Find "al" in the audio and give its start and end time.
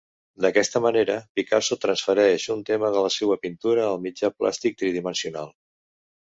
3.91-4.01